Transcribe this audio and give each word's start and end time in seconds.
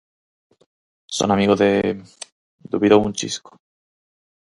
_Son 1.15 1.29
amigo 1.31 1.55
de... 1.61 1.69
_dubidou 2.71 2.99
un 3.07 3.13
chisco. 3.19 3.51